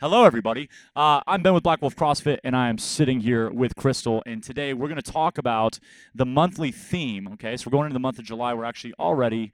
Hello, 0.00 0.24
everybody. 0.24 0.70
Uh, 0.96 1.20
I'm 1.26 1.42
Ben 1.42 1.52
with 1.52 1.62
Black 1.62 1.82
Wolf 1.82 1.94
CrossFit, 1.94 2.38
and 2.42 2.56
I 2.56 2.70
am 2.70 2.78
sitting 2.78 3.20
here 3.20 3.50
with 3.50 3.76
Crystal. 3.76 4.22
And 4.24 4.42
today 4.42 4.72
we're 4.72 4.88
going 4.88 4.98
to 4.98 5.12
talk 5.12 5.36
about 5.36 5.78
the 6.14 6.24
monthly 6.24 6.72
theme. 6.72 7.28
Okay, 7.34 7.54
so 7.54 7.64
we're 7.66 7.72
going 7.72 7.84
into 7.84 7.92
the 7.92 8.00
month 8.00 8.18
of 8.18 8.24
July. 8.24 8.54
We're 8.54 8.64
actually 8.64 8.94
already, 8.98 9.52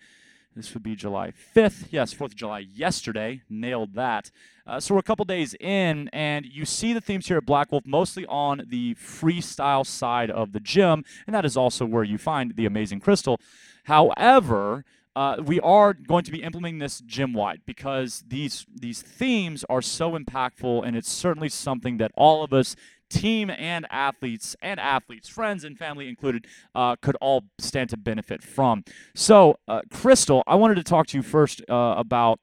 this 0.54 0.72
would 0.72 0.84
be 0.84 0.94
July 0.94 1.32
5th. 1.56 1.88
Yes, 1.90 2.14
4th 2.14 2.26
of 2.26 2.36
July 2.36 2.60
yesterday. 2.60 3.42
Nailed 3.50 3.94
that. 3.94 4.30
Uh, 4.64 4.78
so 4.78 4.94
we're 4.94 5.00
a 5.00 5.02
couple 5.02 5.24
days 5.24 5.56
in, 5.58 6.08
and 6.12 6.46
you 6.46 6.64
see 6.64 6.92
the 6.92 7.00
themes 7.00 7.26
here 7.26 7.38
at 7.38 7.44
Black 7.44 7.72
Wolf 7.72 7.84
mostly 7.84 8.24
on 8.26 8.66
the 8.68 8.94
freestyle 8.94 9.84
side 9.84 10.30
of 10.30 10.52
the 10.52 10.60
gym, 10.60 11.04
and 11.26 11.34
that 11.34 11.44
is 11.44 11.56
also 11.56 11.84
where 11.84 12.04
you 12.04 12.18
find 12.18 12.54
the 12.54 12.66
amazing 12.66 13.00
Crystal. 13.00 13.40
However, 13.86 14.84
uh, 15.16 15.36
we 15.42 15.58
are 15.60 15.94
going 15.94 16.22
to 16.22 16.30
be 16.30 16.42
implementing 16.42 16.78
this 16.78 17.00
gym 17.00 17.32
wide 17.32 17.62
because 17.64 18.22
these 18.28 18.66
these 18.72 19.00
themes 19.00 19.64
are 19.70 19.80
so 19.80 20.12
impactful, 20.12 20.86
and 20.86 20.94
it's 20.94 21.10
certainly 21.10 21.48
something 21.48 21.96
that 21.96 22.12
all 22.16 22.44
of 22.44 22.52
us, 22.52 22.76
team 23.08 23.48
and 23.48 23.86
athletes 23.90 24.54
and 24.60 24.78
athletes, 24.78 25.26
friends 25.26 25.64
and 25.64 25.78
family 25.78 26.06
included, 26.06 26.46
uh, 26.74 26.96
could 26.96 27.16
all 27.22 27.44
stand 27.58 27.88
to 27.90 27.96
benefit 27.96 28.42
from. 28.42 28.84
So, 29.14 29.58
uh, 29.66 29.80
Crystal, 29.90 30.42
I 30.46 30.54
wanted 30.56 30.74
to 30.74 30.84
talk 30.84 31.06
to 31.08 31.16
you 31.16 31.22
first 31.22 31.62
uh, 31.66 31.94
about 31.96 32.38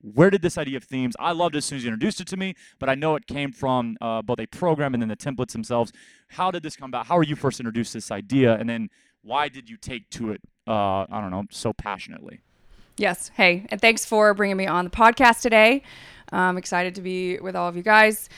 where 0.00 0.30
did 0.30 0.42
this 0.42 0.58
idea 0.58 0.76
of 0.76 0.82
themes 0.82 1.14
i 1.20 1.30
loved 1.30 1.54
it 1.54 1.58
as 1.58 1.64
soon 1.64 1.76
as 1.76 1.84
you 1.84 1.88
introduced 1.88 2.20
it 2.20 2.26
to 2.26 2.36
me 2.36 2.56
but 2.80 2.88
i 2.88 2.94
know 2.96 3.14
it 3.14 3.24
came 3.28 3.52
from 3.52 3.96
uh, 4.00 4.20
both 4.20 4.40
a 4.40 4.46
program 4.46 4.94
and 4.94 5.00
then 5.00 5.08
the 5.08 5.16
templates 5.16 5.52
themselves. 5.52 5.92
How 6.28 6.50
did 6.50 6.62
this 6.62 6.76
come 6.76 6.90
about? 6.90 7.06
How 7.06 7.16
were 7.16 7.22
you 7.22 7.36
first 7.36 7.60
introduced 7.60 7.92
this 7.92 8.10
idea? 8.10 8.56
And 8.56 8.68
then 8.68 8.88
why 9.22 9.48
did 9.48 9.70
you 9.70 9.76
take 9.76 10.08
to 10.10 10.32
it 10.32 10.40
uh, 10.66 11.06
I 11.10 11.20
don't 11.20 11.30
know, 11.30 11.44
so 11.50 11.72
passionately. 11.72 12.40
Yes. 12.96 13.30
Hey, 13.34 13.66
and 13.70 13.80
thanks 13.80 14.04
for 14.04 14.32
bringing 14.34 14.56
me 14.56 14.66
on 14.66 14.84
the 14.84 14.90
podcast 14.90 15.40
today. 15.40 15.82
I'm 16.30 16.56
excited 16.56 16.94
to 16.94 17.02
be 17.02 17.38
with 17.40 17.56
all 17.56 17.68
of 17.68 17.76
you 17.76 17.82
guys. 17.82 18.28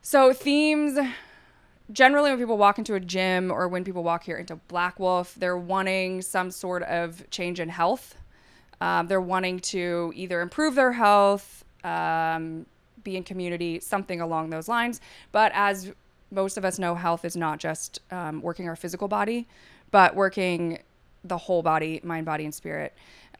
So, 0.00 0.32
themes 0.32 0.98
generally, 1.92 2.30
when 2.30 2.38
people 2.38 2.56
walk 2.56 2.78
into 2.78 2.94
a 2.94 3.00
gym 3.00 3.50
or 3.50 3.68
when 3.68 3.84
people 3.84 4.02
walk 4.02 4.24
here 4.24 4.36
into 4.36 4.56
Black 4.68 4.98
Wolf, 4.98 5.34
they're 5.36 5.58
wanting 5.58 6.22
some 6.22 6.50
sort 6.50 6.82
of 6.84 7.28
change 7.30 7.60
in 7.60 7.68
health. 7.68 8.16
Um, 8.80 9.08
they're 9.08 9.20
wanting 9.20 9.60
to 9.60 10.12
either 10.16 10.40
improve 10.40 10.74
their 10.74 10.92
health, 10.92 11.64
um, 11.84 12.66
be 13.04 13.16
in 13.16 13.24
community, 13.24 13.78
something 13.78 14.20
along 14.20 14.50
those 14.50 14.68
lines. 14.68 15.00
But 15.32 15.52
as 15.54 15.92
most 16.30 16.56
of 16.56 16.64
us 16.64 16.78
know, 16.78 16.94
health 16.94 17.24
is 17.24 17.36
not 17.36 17.58
just 17.58 18.00
um, 18.10 18.40
working 18.40 18.68
our 18.68 18.74
physical 18.74 19.06
body, 19.06 19.46
but 19.92 20.16
working 20.16 20.80
the 21.22 21.38
whole 21.38 21.62
body, 21.62 22.00
mind, 22.02 22.26
body, 22.26 22.44
and 22.44 22.52
spirit. 22.52 22.92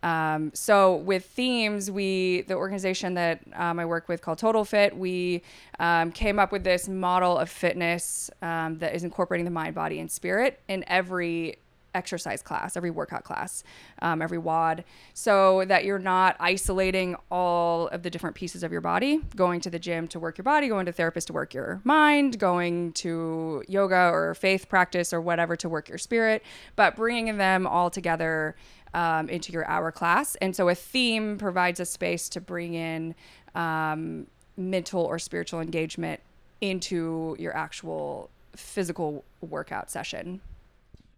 Um, 0.05 0.50
so 0.55 0.97
with 0.97 1.27
themes, 1.27 1.91
we 1.91 2.42
the 2.42 2.55
organization 2.55 3.14
that 3.14 3.41
um, 3.55 3.78
I 3.78 3.84
work 3.84 4.08
with 4.08 4.20
called 4.20 4.39
Total 4.39 4.64
Fit, 4.64 4.97
we 4.97 5.42
um, 5.78 6.11
came 6.11 6.39
up 6.39 6.50
with 6.50 6.64
this 6.64 6.89
model 6.89 7.39
of 7.39 7.48
fitness 7.48 8.30
um, 8.41 8.78
that 8.78 8.95
is 8.95 9.05
incorporating 9.05 9.45
the 9.45 9.50
mind, 9.50 9.75
body, 9.75 10.00
and 10.00 10.11
spirit 10.11 10.61
in 10.69 10.84
every 10.89 11.56
exercise 11.95 12.43
class, 12.43 12.77
every 12.77 12.91
workout 12.91 13.25
class, 13.25 13.65
um, 14.01 14.23
every 14.23 14.39
WOD, 14.39 14.85
so 15.15 15.65
that 15.67 15.85
you're 15.85 15.98
not 15.98 16.37
isolating 16.41 17.17
all 17.31 17.89
of 17.89 18.03
the 18.03 18.11
different 18.11 18.37
pieces 18.37 18.62
of 18.62 18.73
your 18.73 18.81
body, 18.81 19.21
going 19.37 19.61
to 19.61 19.71
the 19.71 19.79
gym 19.79 20.09
to 20.09 20.19
work 20.19 20.39
your 20.39 20.45
body, 20.45 20.69
going 20.69 20.87
to 20.87 20.93
therapist 20.93 21.29
to 21.29 21.33
work 21.33 21.55
your 21.55 21.81
mind, 21.85 22.39
going 22.39 22.93
to 22.93 23.63
yoga 23.69 24.11
or 24.11 24.35
faith 24.35 24.69
practice 24.69 25.13
or 25.13 25.20
whatever 25.20 25.57
to 25.57 25.69
work 25.69 25.89
your 25.89 25.98
spirit, 25.98 26.43
but 26.77 26.97
bringing 26.97 27.37
them 27.37 27.67
all 27.67 27.91
together 27.91 28.57
um, 28.95 29.29
into 29.29 29.53
your 29.53 29.67
hour 29.67 29.91
class. 29.91 30.35
And 30.37 30.55
so 30.55 30.69
a 30.69 30.75
theme 30.75 31.39
provides 31.39 31.81
a 31.81 31.87
space 31.87 32.29
to 32.31 32.41
bring 32.41 32.75
in 32.75 33.15
um, 33.55 34.27
mental 34.57 35.03
or 35.03 35.19
spiritual 35.19 35.61
engagement 35.61 36.20
into 36.61 37.37
your 37.39 37.57
actual 37.57 38.31
physical 38.55 39.25
workout 39.41 39.91
session. 39.91 40.41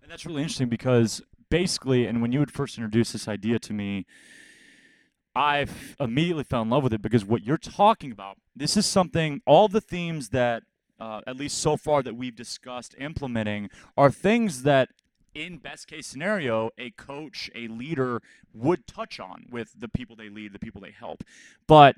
And 0.04 0.10
that's 0.10 0.26
really 0.26 0.42
interesting 0.42 0.68
because 0.68 1.22
basically, 1.48 2.06
and 2.06 2.20
when 2.20 2.30
you 2.30 2.38
would 2.38 2.52
first 2.52 2.76
introduce 2.76 3.12
this 3.12 3.26
idea 3.26 3.58
to 3.60 3.72
me, 3.72 4.04
I 5.34 5.66
immediately 5.98 6.44
fell 6.44 6.60
in 6.60 6.68
love 6.68 6.82
with 6.82 6.92
it 6.92 7.00
because 7.00 7.24
what 7.24 7.42
you're 7.42 7.56
talking 7.56 8.12
about, 8.12 8.36
this 8.54 8.76
is 8.76 8.84
something, 8.84 9.40
all 9.46 9.66
the 9.66 9.80
themes 9.80 10.28
that, 10.28 10.64
uh, 11.00 11.22
at 11.26 11.38
least 11.38 11.56
so 11.56 11.78
far, 11.78 12.02
that 12.02 12.16
we've 12.16 12.36
discussed 12.36 12.94
implementing 12.98 13.70
are 13.96 14.10
things 14.10 14.64
that, 14.64 14.90
in 15.34 15.56
best 15.56 15.86
case 15.86 16.06
scenario, 16.06 16.68
a 16.76 16.90
coach, 16.90 17.50
a 17.54 17.66
leader 17.68 18.20
would 18.52 18.86
touch 18.86 19.18
on 19.18 19.46
with 19.50 19.70
the 19.74 19.88
people 19.88 20.16
they 20.16 20.28
lead, 20.28 20.52
the 20.52 20.58
people 20.58 20.82
they 20.82 20.90
help. 20.90 21.24
But 21.66 21.96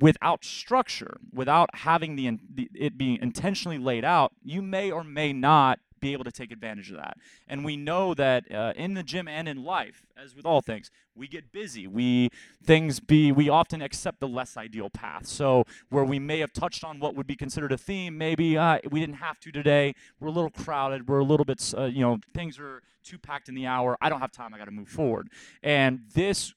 without 0.00 0.46
structure, 0.46 1.18
without 1.30 1.68
having 1.74 2.16
the, 2.16 2.38
the 2.54 2.70
it 2.74 2.96
being 2.96 3.18
intentionally 3.20 3.76
laid 3.76 4.06
out, 4.06 4.32
you 4.42 4.62
may 4.62 4.90
or 4.90 5.04
may 5.04 5.34
not 5.34 5.78
be 6.00 6.12
able 6.12 6.24
to 6.24 6.32
take 6.32 6.52
advantage 6.52 6.90
of 6.90 6.96
that. 6.96 7.16
And 7.46 7.64
we 7.64 7.76
know 7.76 8.14
that 8.14 8.50
uh, 8.52 8.72
in 8.76 8.94
the 8.94 9.02
gym 9.02 9.28
and 9.28 9.48
in 9.48 9.64
life, 9.64 10.02
as 10.16 10.34
with 10.34 10.46
all 10.46 10.60
things, 10.60 10.90
we 11.14 11.28
get 11.28 11.52
busy. 11.52 11.86
We 11.86 12.30
things 12.62 13.00
be 13.00 13.32
we 13.32 13.48
often 13.48 13.82
accept 13.82 14.20
the 14.20 14.28
less 14.28 14.56
ideal 14.56 14.90
path. 14.90 15.26
So 15.26 15.64
where 15.90 16.04
we 16.04 16.18
may 16.18 16.38
have 16.40 16.52
touched 16.52 16.84
on 16.84 17.00
what 17.00 17.14
would 17.14 17.26
be 17.26 17.36
considered 17.36 17.72
a 17.72 17.78
theme, 17.78 18.16
maybe 18.16 18.56
uh, 18.56 18.78
we 18.90 19.00
didn't 19.00 19.16
have 19.16 19.40
to 19.40 19.50
today. 19.50 19.94
We're 20.20 20.28
a 20.28 20.32
little 20.32 20.50
crowded. 20.50 21.08
We're 21.08 21.18
a 21.18 21.24
little 21.24 21.44
bit, 21.44 21.74
uh, 21.76 21.84
you 21.84 22.00
know, 22.00 22.18
things 22.34 22.58
are 22.58 22.82
too 23.02 23.18
packed 23.18 23.48
in 23.48 23.54
the 23.54 23.66
hour. 23.66 23.96
I 24.00 24.08
don't 24.08 24.20
have 24.20 24.32
time. 24.32 24.54
I 24.54 24.58
got 24.58 24.66
to 24.66 24.70
move 24.70 24.88
forward. 24.88 25.28
And 25.62 26.00
this 26.14 26.54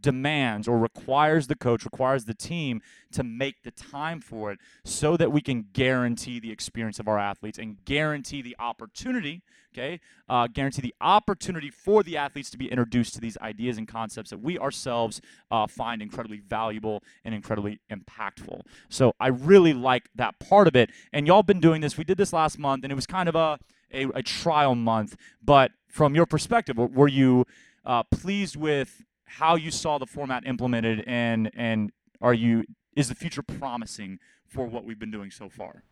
demands 0.00 0.66
or 0.66 0.78
requires 0.78 1.46
the 1.46 1.54
coach, 1.54 1.84
requires 1.84 2.24
the 2.24 2.34
team 2.34 2.80
to 3.12 3.22
make 3.22 3.62
the 3.62 3.70
time 3.70 4.20
for 4.20 4.50
it 4.50 4.58
so 4.84 5.16
that 5.16 5.30
we 5.30 5.40
can 5.40 5.66
guarantee 5.72 6.40
the 6.40 6.50
experience 6.50 6.98
of 6.98 7.08
our 7.08 7.18
athletes 7.18 7.58
and 7.58 7.84
guarantee 7.84 8.42
the 8.42 8.56
opportunity, 8.58 9.42
okay, 9.72 10.00
uh, 10.28 10.46
guarantee 10.46 10.82
the 10.82 10.94
opportunity 11.00 11.70
for 11.70 12.02
the 12.02 12.16
athletes 12.16 12.50
to 12.50 12.58
be 12.58 12.70
introduced 12.70 13.14
to 13.14 13.20
these 13.20 13.36
ideas 13.38 13.78
and 13.78 13.86
concepts 13.86 14.30
that 14.30 14.40
we 14.40 14.58
ourselves 14.58 15.20
uh, 15.50 15.66
find 15.66 16.00
incredibly 16.02 16.38
valuable 16.38 17.02
and 17.24 17.34
incredibly 17.34 17.80
impactful. 17.90 18.60
So 18.88 19.14
I 19.20 19.28
really 19.28 19.74
like 19.74 20.08
that 20.14 20.38
part 20.38 20.66
of 20.66 20.76
it. 20.76 20.90
And 21.12 21.26
y'all 21.26 21.42
been 21.42 21.60
doing 21.60 21.80
this. 21.80 21.98
We 21.98 22.04
did 22.04 22.18
this 22.18 22.32
last 22.32 22.58
month 22.58 22.84
and 22.84 22.92
it 22.92 22.96
was 22.96 23.06
kind 23.06 23.28
of 23.28 23.34
a, 23.34 23.58
a, 23.92 24.04
a 24.14 24.22
trial 24.22 24.74
month. 24.74 25.16
But 25.42 25.72
from 25.88 26.14
your 26.14 26.26
perspective, 26.26 26.76
were 26.76 27.08
you 27.08 27.46
uh, 27.84 28.02
pleased 28.04 28.56
with 28.56 29.04
how 29.24 29.56
you 29.56 29.70
saw 29.70 29.98
the 29.98 30.06
format 30.06 30.46
implemented 30.46 31.04
and 31.06 31.50
and 31.54 31.90
are 32.20 32.34
you 32.34 32.64
is 32.96 33.08
the 33.08 33.14
future 33.14 33.42
promising 33.42 34.18
for 34.46 34.66
what 34.66 34.84
we've 34.84 34.98
been 34.98 35.10
doing 35.10 35.30
so 35.30 35.48
far? 35.48 35.82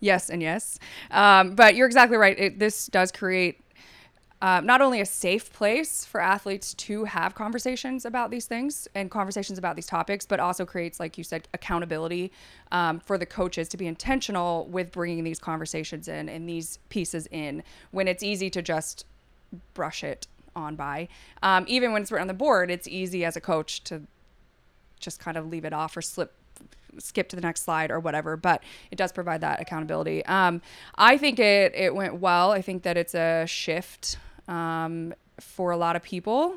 Yes 0.00 0.30
and 0.30 0.42
yes, 0.42 0.78
um, 1.10 1.54
but 1.54 1.74
you're 1.74 1.86
exactly 1.86 2.16
right. 2.16 2.38
It, 2.38 2.58
this 2.58 2.86
does 2.86 3.10
create 3.10 3.60
uh, 4.40 4.60
not 4.62 4.80
only 4.80 5.00
a 5.00 5.06
safe 5.06 5.52
place 5.52 6.04
for 6.04 6.20
athletes 6.20 6.72
to 6.74 7.04
have 7.04 7.34
conversations 7.34 8.04
about 8.04 8.30
these 8.30 8.46
things 8.46 8.86
and 8.94 9.10
conversations 9.10 9.58
about 9.58 9.74
these 9.74 9.86
topics, 9.86 10.24
but 10.24 10.38
also 10.38 10.64
creates, 10.64 11.00
like 11.00 11.18
you 11.18 11.24
said, 11.24 11.48
accountability 11.54 12.30
um, 12.70 13.00
for 13.00 13.18
the 13.18 13.26
coaches 13.26 13.68
to 13.68 13.76
be 13.76 13.88
intentional 13.88 14.66
with 14.66 14.92
bringing 14.92 15.24
these 15.24 15.40
conversations 15.40 16.06
in 16.06 16.28
and 16.28 16.48
these 16.48 16.78
pieces 16.88 17.26
in 17.32 17.64
when 17.90 18.06
it's 18.06 18.22
easy 18.22 18.48
to 18.48 18.62
just 18.62 19.04
brush 19.74 20.04
it 20.04 20.28
on 20.58 20.76
by. 20.76 21.08
Um, 21.42 21.64
even 21.68 21.92
when 21.92 22.02
it's 22.02 22.12
written 22.12 22.22
on 22.22 22.28
the 22.28 22.34
board, 22.34 22.70
it's 22.70 22.86
easy 22.86 23.24
as 23.24 23.36
a 23.36 23.40
coach 23.40 23.82
to 23.84 24.02
just 25.00 25.20
kind 25.20 25.36
of 25.36 25.48
leave 25.48 25.64
it 25.64 25.72
off 25.72 25.96
or 25.96 26.02
slip 26.02 26.34
skip 26.98 27.28
to 27.28 27.36
the 27.36 27.42
next 27.42 27.62
slide 27.62 27.90
or 27.92 28.00
whatever 28.00 28.36
but 28.36 28.60
it 28.90 28.96
does 28.96 29.12
provide 29.12 29.40
that 29.40 29.60
accountability. 29.60 30.24
Um, 30.26 30.60
i 30.96 31.16
think 31.16 31.38
it 31.38 31.72
it 31.74 31.94
went 31.94 32.16
well. 32.16 32.50
I 32.50 32.62
think 32.62 32.82
that 32.82 32.96
it's 32.96 33.14
a 33.14 33.46
shift 33.46 34.18
um, 34.48 35.14
for 35.40 35.70
a 35.70 35.76
lot 35.76 35.94
of 35.94 36.02
people 36.02 36.56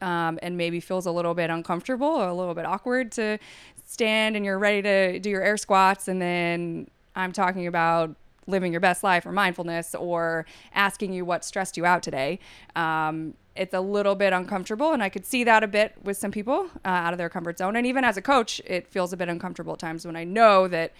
um, 0.00 0.38
and 0.42 0.56
maybe 0.56 0.80
feels 0.80 1.06
a 1.06 1.10
little 1.10 1.34
bit 1.34 1.50
uncomfortable 1.50 2.06
or 2.06 2.28
a 2.28 2.34
little 2.34 2.54
bit 2.54 2.66
awkward 2.66 3.10
to 3.12 3.38
stand 3.86 4.36
and 4.36 4.44
you're 4.44 4.58
ready 4.58 4.82
to 4.82 5.18
do 5.18 5.30
your 5.30 5.42
air 5.42 5.56
squats. 5.56 6.08
And 6.08 6.20
then 6.22 6.88
i'm 7.16 7.32
talking 7.32 7.66
about 7.66 8.14
living 8.46 8.72
your 8.72 8.80
best 8.80 9.02
life 9.02 9.26
or 9.26 9.32
mindfulness 9.32 9.94
or 9.94 10.46
asking 10.74 11.12
you 11.12 11.24
what 11.24 11.44
stressed 11.44 11.76
you 11.76 11.84
out 11.84 12.02
today. 12.02 12.38
Um, 12.76 13.34
it's 13.56 13.74
a 13.74 13.80
little 13.80 14.14
bit 14.14 14.32
uncomfortable, 14.32 14.92
and 14.92 15.02
I 15.02 15.08
could 15.08 15.24
see 15.24 15.44
that 15.44 15.62
a 15.62 15.68
bit 15.68 15.94
with 16.02 16.16
some 16.16 16.32
people 16.32 16.68
uh, 16.84 16.88
out 16.88 17.12
of 17.12 17.18
their 17.18 17.28
comfort 17.28 17.58
zone. 17.58 17.76
And 17.76 17.86
even 17.86 18.04
as 18.04 18.16
a 18.16 18.22
coach, 18.22 18.60
it 18.66 18.88
feels 18.88 19.12
a 19.12 19.16
bit 19.16 19.28
uncomfortable 19.28 19.74
at 19.74 19.78
times 19.78 20.04
when 20.04 20.16
I 20.16 20.24
know 20.24 20.66
that 20.68 20.92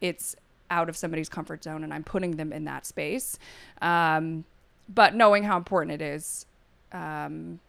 it's 0.00 0.34
out 0.70 0.88
of 0.88 0.96
somebody's 0.96 1.28
comfort 1.28 1.64
zone 1.64 1.82
and 1.84 1.94
I'm 1.94 2.04
putting 2.04 2.32
them 2.32 2.52
in 2.52 2.64
that 2.64 2.86
space. 2.86 3.38
Um, 3.80 4.44
but 4.88 5.14
knowing 5.14 5.44
how 5.44 5.56
important 5.56 6.00
it 6.00 6.04
is 6.04 6.46
um, 6.92 7.60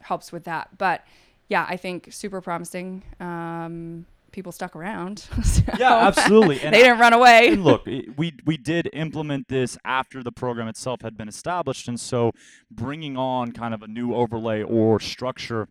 helps 0.00 0.32
with 0.32 0.44
that. 0.44 0.78
But 0.78 1.04
yeah, 1.48 1.66
I 1.68 1.76
think 1.76 2.12
super 2.12 2.40
promising. 2.40 3.02
Um, 3.20 4.06
people 4.34 4.52
stuck 4.52 4.76
around. 4.76 5.18
so 5.42 5.62
yeah, 5.78 6.06
absolutely. 6.06 6.60
And 6.64 6.74
they 6.74 6.82
didn't 6.82 6.98
run 6.98 7.12
away. 7.12 7.56
Look, 7.56 7.86
we 7.86 8.34
we 8.44 8.56
did 8.56 8.90
implement 8.92 9.48
this 9.48 9.78
after 9.84 10.22
the 10.22 10.32
program 10.32 10.68
itself 10.68 11.00
had 11.02 11.16
been 11.16 11.28
established, 11.28 11.88
and 11.88 11.98
so 11.98 12.32
bringing 12.70 13.16
on 13.16 13.52
kind 13.52 13.72
of 13.72 13.82
a 13.82 13.88
new 13.88 14.14
overlay 14.14 14.62
or 14.62 15.00
structure 15.00 15.68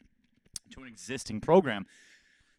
to 0.71 0.81
an 0.81 0.87
existing 0.87 1.41
program 1.41 1.85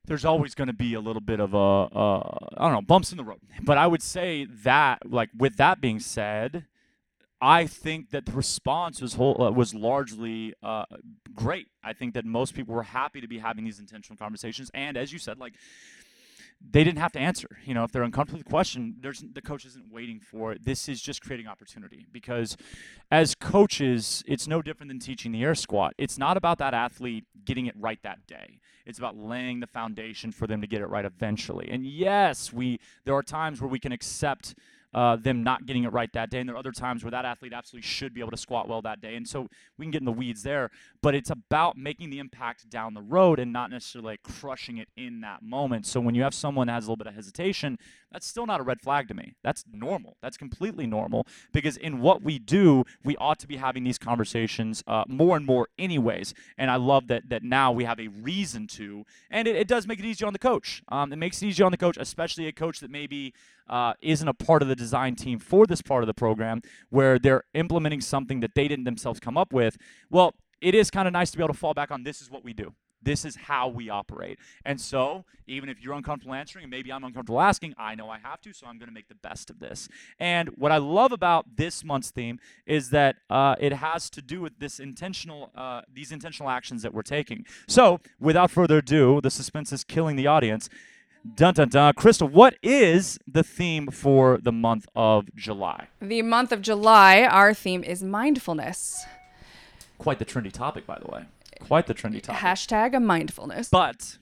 there's 0.06 0.24
always 0.24 0.54
going 0.54 0.66
to 0.66 0.74
be 0.74 0.94
a 0.94 1.00
little 1.00 1.22
bit 1.22 1.40
of 1.40 1.54
a, 1.54 1.56
uh, 1.56 2.38
don't 2.58 2.72
know, 2.72 2.82
bumps 2.82 3.10
in 3.10 3.16
the 3.16 3.24
road. 3.24 3.40
But 3.62 3.78
I 3.78 3.86
would 3.86 4.02
say 4.02 4.46
that, 4.64 5.10
like, 5.10 5.30
with 5.36 5.56
that 5.56 5.80
being 5.80 5.98
said, 5.98 6.66
I 7.44 7.66
think 7.66 8.08
that 8.12 8.24
the 8.24 8.32
response 8.32 9.02
was 9.02 9.12
whole, 9.12 9.42
uh, 9.42 9.50
was 9.50 9.74
largely 9.74 10.54
uh, 10.62 10.86
great. 11.34 11.66
I 11.82 11.92
think 11.92 12.14
that 12.14 12.24
most 12.24 12.54
people 12.54 12.74
were 12.74 12.82
happy 12.82 13.20
to 13.20 13.28
be 13.28 13.38
having 13.38 13.66
these 13.66 13.78
intentional 13.78 14.16
conversations, 14.16 14.70
and 14.72 14.96
as 14.96 15.12
you 15.12 15.18
said, 15.18 15.38
like 15.38 15.52
they 16.70 16.82
didn't 16.84 17.00
have 17.00 17.12
to 17.12 17.18
answer. 17.18 17.58
You 17.66 17.74
know, 17.74 17.84
if 17.84 17.92
they're 17.92 18.02
uncomfortable 18.02 18.38
with 18.38 18.46
the 18.46 18.50
question, 18.50 18.96
there's 18.98 19.22
the 19.34 19.42
coach 19.42 19.66
isn't 19.66 19.92
waiting 19.92 20.20
for 20.20 20.52
it. 20.52 20.64
This 20.64 20.88
is 20.88 21.02
just 21.02 21.20
creating 21.20 21.46
opportunity 21.46 22.06
because 22.10 22.56
as 23.10 23.34
coaches, 23.34 24.24
it's 24.26 24.48
no 24.48 24.62
different 24.62 24.88
than 24.88 24.98
teaching 24.98 25.30
the 25.30 25.42
air 25.42 25.54
squat. 25.54 25.92
It's 25.98 26.16
not 26.16 26.38
about 26.38 26.56
that 26.58 26.72
athlete 26.72 27.26
getting 27.44 27.66
it 27.66 27.74
right 27.78 28.02
that 28.04 28.26
day. 28.26 28.60
It's 28.86 28.98
about 28.98 29.18
laying 29.18 29.60
the 29.60 29.66
foundation 29.66 30.32
for 30.32 30.46
them 30.46 30.62
to 30.62 30.66
get 30.66 30.80
it 30.80 30.86
right 30.86 31.04
eventually. 31.04 31.68
And 31.70 31.84
yes, 31.84 32.54
we 32.54 32.80
there 33.04 33.14
are 33.14 33.22
times 33.22 33.60
where 33.60 33.68
we 33.68 33.78
can 33.78 33.92
accept 33.92 34.54
uh, 34.94 35.16
them 35.16 35.42
not 35.42 35.66
getting 35.66 35.84
it 35.84 35.92
right 35.92 36.12
that 36.12 36.30
day. 36.30 36.38
And 36.38 36.48
there 36.48 36.54
are 36.54 36.58
other 36.58 36.72
times 36.72 37.02
where 37.02 37.10
that 37.10 37.24
athlete 37.24 37.52
absolutely 37.52 37.86
should 37.86 38.14
be 38.14 38.20
able 38.20 38.30
to 38.30 38.36
squat 38.36 38.68
well 38.68 38.80
that 38.82 39.00
day. 39.00 39.16
And 39.16 39.26
so 39.28 39.48
we 39.76 39.84
can 39.84 39.90
get 39.90 40.00
in 40.00 40.06
the 40.06 40.12
weeds 40.12 40.42
there. 40.42 40.70
But 41.02 41.14
it's 41.14 41.30
about 41.30 41.76
making 41.76 42.10
the 42.10 42.18
impact 42.18 42.70
down 42.70 42.94
the 42.94 43.02
road 43.02 43.38
and 43.38 43.52
not 43.52 43.70
necessarily 43.70 44.12
like 44.12 44.22
crushing 44.22 44.78
it 44.78 44.88
in 44.96 45.20
that 45.22 45.42
moment. 45.42 45.86
So 45.86 46.00
when 46.00 46.14
you 46.14 46.22
have 46.22 46.34
someone 46.34 46.68
that 46.68 46.74
has 46.74 46.84
a 46.84 46.86
little 46.86 46.96
bit 46.96 47.08
of 47.08 47.14
hesitation, 47.14 47.78
that's 48.14 48.28
still 48.28 48.46
not 48.46 48.60
a 48.60 48.62
red 48.62 48.80
flag 48.80 49.08
to 49.08 49.14
me. 49.14 49.34
That's 49.42 49.64
normal. 49.72 50.16
That's 50.22 50.36
completely 50.36 50.86
normal 50.86 51.26
because 51.52 51.76
in 51.76 52.00
what 52.00 52.22
we 52.22 52.38
do, 52.38 52.84
we 53.02 53.16
ought 53.16 53.40
to 53.40 53.48
be 53.48 53.56
having 53.56 53.82
these 53.82 53.98
conversations 53.98 54.84
uh, 54.86 55.02
more 55.08 55.36
and 55.36 55.44
more, 55.44 55.66
anyways. 55.80 56.32
And 56.56 56.70
I 56.70 56.76
love 56.76 57.08
that 57.08 57.28
that 57.28 57.42
now 57.42 57.72
we 57.72 57.82
have 57.82 57.98
a 57.98 58.06
reason 58.06 58.68
to, 58.68 59.04
and 59.32 59.48
it, 59.48 59.56
it 59.56 59.66
does 59.66 59.88
make 59.88 59.98
it 59.98 60.04
easier 60.04 60.28
on 60.28 60.32
the 60.32 60.38
coach. 60.38 60.80
Um, 60.88 61.12
it 61.12 61.16
makes 61.16 61.42
it 61.42 61.46
easier 61.46 61.66
on 61.66 61.72
the 61.72 61.76
coach, 61.76 61.96
especially 61.98 62.46
a 62.46 62.52
coach 62.52 62.78
that 62.80 62.90
maybe 62.90 63.34
uh, 63.68 63.94
isn't 64.00 64.28
a 64.28 64.34
part 64.34 64.62
of 64.62 64.68
the 64.68 64.76
design 64.76 65.16
team 65.16 65.40
for 65.40 65.66
this 65.66 65.82
part 65.82 66.04
of 66.04 66.06
the 66.06 66.14
program, 66.14 66.62
where 66.90 67.18
they're 67.18 67.42
implementing 67.54 68.00
something 68.00 68.38
that 68.40 68.54
they 68.54 68.68
didn't 68.68 68.84
themselves 68.84 69.18
come 69.18 69.36
up 69.36 69.52
with. 69.52 69.76
Well, 70.08 70.34
it 70.60 70.76
is 70.76 70.88
kind 70.88 71.08
of 71.08 71.12
nice 71.12 71.32
to 71.32 71.36
be 71.36 71.42
able 71.42 71.52
to 71.52 71.58
fall 71.58 71.74
back 71.74 71.90
on 71.90 72.04
this 72.04 72.22
is 72.22 72.30
what 72.30 72.44
we 72.44 72.52
do. 72.52 72.74
This 73.04 73.24
is 73.24 73.36
how 73.36 73.68
we 73.68 73.90
operate. 73.90 74.38
And 74.64 74.80
so, 74.80 75.24
even 75.46 75.68
if 75.68 75.80
you're 75.82 75.94
uncomfortable 75.94 76.34
answering, 76.34 76.64
and 76.64 76.70
maybe 76.70 76.90
I'm 76.90 77.04
uncomfortable 77.04 77.40
asking, 77.40 77.74
I 77.78 77.94
know 77.94 78.08
I 78.08 78.18
have 78.18 78.40
to, 78.42 78.52
so 78.52 78.66
I'm 78.66 78.78
going 78.78 78.88
to 78.88 78.94
make 78.94 79.08
the 79.08 79.14
best 79.14 79.50
of 79.50 79.60
this. 79.60 79.88
And 80.18 80.48
what 80.56 80.72
I 80.72 80.78
love 80.78 81.12
about 81.12 81.56
this 81.56 81.84
month's 81.84 82.10
theme 82.10 82.38
is 82.66 82.90
that 82.90 83.16
uh, 83.28 83.56
it 83.60 83.74
has 83.74 84.08
to 84.10 84.22
do 84.22 84.40
with 84.40 84.58
this 84.58 84.80
intentional, 84.80 85.50
uh, 85.54 85.82
these 85.92 86.12
intentional 86.12 86.50
actions 86.50 86.82
that 86.82 86.94
we're 86.94 87.02
taking. 87.02 87.44
So, 87.68 88.00
without 88.18 88.50
further 88.50 88.78
ado, 88.78 89.20
the 89.20 89.30
suspense 89.30 89.72
is 89.72 89.84
killing 89.84 90.16
the 90.16 90.26
audience. 90.26 90.68
Dun 91.36 91.54
dun 91.54 91.70
dun. 91.70 91.94
Crystal, 91.94 92.28
what 92.28 92.56
is 92.62 93.18
the 93.26 93.42
theme 93.42 93.88
for 93.88 94.38
the 94.42 94.52
month 94.52 94.86
of 94.94 95.34
July? 95.34 95.88
The 96.00 96.20
month 96.20 96.52
of 96.52 96.60
July, 96.60 97.22
our 97.22 97.54
theme 97.54 97.82
is 97.82 98.02
mindfulness. 98.02 99.06
Quite 99.96 100.18
the 100.18 100.26
trendy 100.26 100.52
topic, 100.52 100.86
by 100.86 100.98
the 100.98 101.10
way. 101.10 101.24
Quite 101.60 101.86
the 101.86 101.94
trendy 101.94 102.22
topic. 102.22 102.40
Hashtag 102.40 102.94
a 102.94 103.00
mindfulness. 103.00 103.68
But 103.68 104.18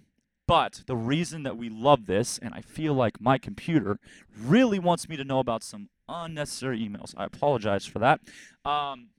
but 0.47 0.83
the 0.87 0.97
reason 0.97 1.45
that 1.45 1.57
we 1.57 1.69
love 1.69 2.07
this, 2.07 2.39
and 2.39 2.53
I 2.53 2.61
feel 2.61 2.95
like 2.95 3.21
my 3.21 3.39
computer 3.39 3.99
really 4.39 4.79
wants 4.79 5.09
me 5.09 5.17
to 5.17 5.25
know 5.25 5.39
about 5.39 5.63
some 5.63 5.89
unnecessary 6.09 6.81
emails. 6.81 7.15
I 7.17 7.25
apologize 7.25 7.87
for 7.87 8.01
that. 8.01 8.21
Um, 8.65 9.11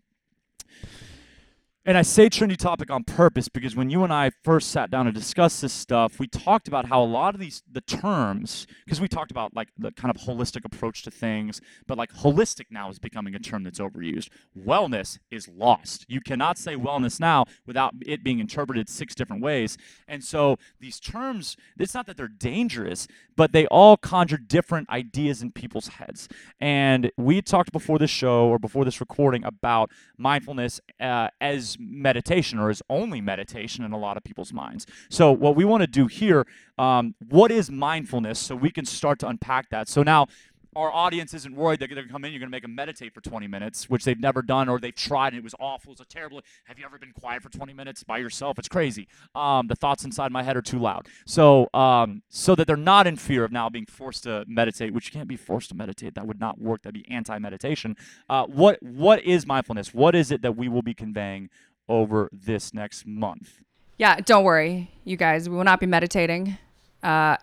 and 1.85 1.97
I 1.97 2.01
say 2.01 2.30
trendy 2.30 2.56
topic 2.56 2.89
on 2.89 3.03
purpose 3.03 3.50
because 3.50 3.75
when 3.75 3.89
you 3.89 4.06
and 4.06 4.13
I 4.13 4.31
first 4.44 4.71
sat 4.71 4.89
down 4.89 5.06
to 5.06 5.12
discuss 5.12 5.59
this 5.59 5.74
stuff, 5.74 6.18
we 6.18 6.27
talked 6.27 6.69
about 6.69 6.85
how 6.85 7.03
a 7.03 7.06
lot 7.06 7.33
of 7.33 7.41
these 7.41 7.62
the 7.69 7.81
terms, 7.81 8.68
because 8.85 9.01
we 9.01 9.09
talked 9.09 9.31
about 9.31 9.53
like 9.53 9.68
the 9.77 9.91
kind 9.91 10.09
of 10.09 10.21
holistic 10.21 10.63
approach 10.63 11.03
to 11.03 11.12
things, 11.12 11.59
but 11.85 11.97
like 11.97 12.13
holistic 12.13 12.68
now 12.69 12.89
is 12.89 13.00
becoming 13.00 13.35
a 13.35 13.39
term 13.39 13.63
that's 13.63 13.80
overused. 13.80 14.30
Wellness 14.57 15.19
is 15.30 15.50
lost. 15.50 16.06
You 16.07 16.21
cannot 16.21 16.57
say 16.57 16.75
wellness 16.75 17.19
now 17.19 17.45
without 17.65 17.94
it 18.06 18.24
being 18.24 18.39
interpreted 18.39 18.88
six 18.88 19.13
different 19.13 19.41
ways. 19.41 19.77
And 20.07 20.24
so 20.24 20.57
these 20.80 21.01
terms, 21.01 21.57
it's 21.77 21.94
not 21.94 22.06
that 22.06 22.15
they're 22.15 22.30
dangerous, 22.30 23.07
but 23.35 23.51
they 23.51 23.65
all 23.68 23.97
conjure 23.97 24.38
different 24.38 24.89
ideas 24.89 25.41
in 25.41 25.51
people's 25.51 25.89
heads. 25.89 26.30
And 26.62 27.12
we 27.18 27.41
talked 27.41 27.74
before 27.74 28.00
this 28.00 28.12
show 28.12 28.47
or 28.47 28.57
before 28.57 28.85
this 28.85 29.01
recording 29.01 29.44
about 29.44 29.91
mindfulness 30.18 30.80
uh, 31.01 31.27
as 31.41 31.72
meditation 31.79 32.59
or 32.59 32.69
is 32.69 32.81
only 32.89 33.21
meditation 33.21 33.83
in 33.83 33.91
a 33.91 33.97
lot 33.97 34.17
of 34.17 34.23
people's 34.23 34.53
minds. 34.53 34.85
So, 35.09 35.31
what 35.31 35.55
we 35.55 35.65
want 35.65 35.81
to 35.81 35.87
do 35.87 36.07
here, 36.07 36.45
um, 36.77 37.15
what 37.29 37.51
is 37.51 37.69
mindfulness, 37.69 38.39
so 38.39 38.55
we 38.55 38.71
can 38.71 38.85
start 38.85 39.19
to 39.19 39.27
unpack 39.27 39.69
that. 39.69 39.87
So 39.87 40.03
now, 40.03 40.27
our 40.75 40.91
audience 40.91 41.33
isn't 41.33 41.55
worried 41.55 41.79
that 41.79 41.87
they're 41.87 41.95
going 41.95 42.07
to 42.07 42.11
come 42.11 42.25
in, 42.25 42.31
you're 42.31 42.39
going 42.39 42.49
to 42.49 42.55
make 42.55 42.63
them 42.63 42.75
meditate 42.75 43.13
for 43.13 43.21
20 43.21 43.47
minutes, 43.47 43.89
which 43.89 44.03
they've 44.03 44.19
never 44.19 44.41
done 44.41 44.69
or 44.69 44.79
they've 44.79 44.95
tried 44.95 45.33
and 45.33 45.37
it 45.39 45.43
was 45.43 45.55
awful. 45.59 45.91
It's 45.91 46.01
a 46.01 46.05
terrible. 46.05 46.41
Have 46.65 46.79
you 46.79 46.85
ever 46.85 46.97
been 46.97 47.11
quiet 47.11 47.43
for 47.43 47.49
20 47.49 47.73
minutes 47.73 48.03
by 48.03 48.17
yourself? 48.17 48.59
It's 48.59 48.67
crazy. 48.67 49.07
Um, 49.35 49.67
the 49.67 49.75
thoughts 49.75 50.03
inside 50.03 50.31
my 50.31 50.43
head 50.43 50.57
are 50.57 50.61
too 50.61 50.79
loud. 50.79 51.07
So, 51.25 51.69
um, 51.73 52.23
so 52.29 52.55
that 52.55 52.67
they're 52.67 52.75
not 52.75 53.07
in 53.07 53.17
fear 53.17 53.43
of 53.43 53.51
now 53.51 53.69
being 53.69 53.85
forced 53.85 54.23
to 54.23 54.45
meditate, 54.47 54.93
which 54.93 55.07
you 55.07 55.11
can't 55.11 55.27
be 55.27 55.37
forced 55.37 55.69
to 55.69 55.75
meditate. 55.75 56.15
That 56.15 56.27
would 56.27 56.39
not 56.39 56.59
work. 56.59 56.83
That'd 56.83 57.01
be 57.01 57.09
anti-meditation. 57.11 57.95
Uh, 58.29 58.45
what 58.45 58.81
what 58.81 59.23
is 59.23 59.45
mindfulness? 59.45 59.93
What 59.93 60.15
is 60.15 60.31
it 60.31 60.41
that 60.41 60.55
we 60.55 60.67
will 60.67 60.81
be 60.81 60.93
conveying 60.93 61.49
over 61.87 62.29
this 62.31 62.73
next 62.73 63.05
month? 63.05 63.63
Yeah, 63.97 64.19
don't 64.19 64.43
worry, 64.43 64.91
you 65.03 65.17
guys. 65.17 65.47
We 65.47 65.55
will 65.55 65.63
not 65.63 65.79
be 65.79 65.85
meditating. 65.85 66.57
Uh, 67.01 67.37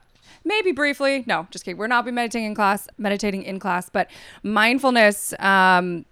maybe 0.45 0.73
briefly. 0.73 1.25
No, 1.27 1.47
just 1.51 1.65
kidding. 1.65 1.79
We're 1.79 1.87
not 1.87 2.05
be 2.05 2.11
meditating 2.11 2.47
in 2.47 2.55
class, 2.55 2.89
meditating 2.99 3.43
in 3.43 3.59
class, 3.59 3.89
but 3.91 4.11
mindfulness 4.43 5.35
um, 5.39 6.05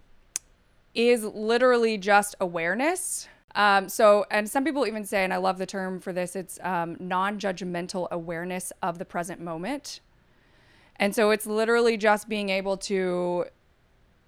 is 0.94 1.24
literally 1.24 1.98
just 1.98 2.34
awareness. 2.40 3.28
Um, 3.54 3.88
so, 3.88 4.26
and 4.30 4.48
some 4.48 4.64
people 4.64 4.86
even 4.86 5.04
say, 5.04 5.24
and 5.24 5.32
I 5.32 5.38
love 5.38 5.58
the 5.58 5.66
term 5.66 6.00
for 6.00 6.12
this, 6.12 6.36
it's 6.36 6.58
um, 6.62 6.96
non 7.00 7.38
judgmental 7.38 8.08
awareness 8.10 8.72
of 8.82 8.98
the 8.98 9.04
present 9.04 9.40
moment. 9.40 10.00
And 10.96 11.14
so 11.14 11.30
it's 11.30 11.46
literally 11.46 11.96
just 11.96 12.28
being 12.28 12.50
able 12.50 12.76
to 12.78 13.46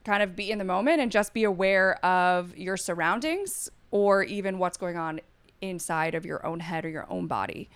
kind 0.04 0.22
of 0.22 0.34
be 0.34 0.50
in 0.50 0.58
the 0.58 0.64
moment 0.64 1.00
and 1.00 1.10
just 1.10 1.34
be 1.34 1.44
aware 1.44 2.04
of 2.04 2.56
your 2.56 2.76
surroundings 2.76 3.68
or 3.90 4.22
even 4.22 4.58
what's 4.58 4.76
going 4.76 4.96
on 4.96 5.20
inside 5.60 6.14
of 6.14 6.24
your 6.24 6.44
own 6.46 6.60
head 6.60 6.84
or 6.84 6.88
your 6.88 7.06
own 7.10 7.26
body. 7.26 7.68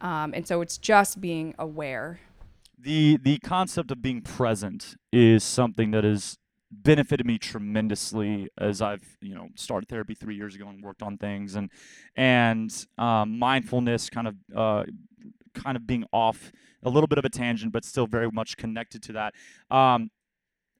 Um, 0.00 0.32
and 0.34 0.46
so 0.46 0.60
it's 0.60 0.78
just 0.78 1.20
being 1.20 1.54
aware. 1.58 2.20
The 2.78 3.18
the 3.22 3.38
concept 3.38 3.90
of 3.90 4.02
being 4.02 4.20
present 4.20 4.96
is 5.12 5.42
something 5.42 5.90
that 5.92 6.04
has 6.04 6.38
benefited 6.70 7.26
me 7.26 7.38
tremendously 7.38 8.48
as 8.58 8.82
I've 8.82 9.16
you 9.20 9.34
know 9.34 9.48
started 9.54 9.88
therapy 9.88 10.14
three 10.14 10.36
years 10.36 10.54
ago 10.54 10.68
and 10.68 10.82
worked 10.82 11.02
on 11.02 11.16
things 11.16 11.54
and 11.54 11.70
and 12.16 12.70
um, 12.98 13.38
mindfulness 13.38 14.10
kind 14.10 14.28
of 14.28 14.34
uh, 14.54 14.84
kind 15.54 15.76
of 15.76 15.86
being 15.86 16.04
off 16.12 16.52
a 16.82 16.90
little 16.90 17.06
bit 17.06 17.18
of 17.18 17.24
a 17.24 17.30
tangent 17.30 17.72
but 17.72 17.84
still 17.84 18.06
very 18.06 18.30
much 18.30 18.56
connected 18.56 19.02
to 19.04 19.12
that. 19.12 19.34
Um, 19.70 20.10